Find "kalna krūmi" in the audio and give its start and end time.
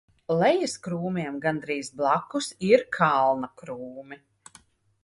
2.99-4.23